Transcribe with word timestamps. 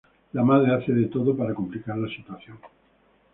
La 0.31 0.43
madre 0.43 0.73
hace 0.73 0.93
de 0.93 1.05
todo 1.05 1.37
para 1.37 1.53
complicar 1.53 1.95
la 1.95 2.09
situación. 2.09 2.57